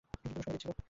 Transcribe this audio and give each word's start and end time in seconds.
যুদ্ধের 0.21 0.39
উসকানি 0.39 0.53
দিচ্ছিলি। 0.53 0.79